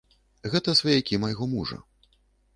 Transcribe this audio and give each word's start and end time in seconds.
Гэта 0.53 0.75
сваякі 0.79 1.21
майго 1.27 1.51
мужа. 1.53 1.77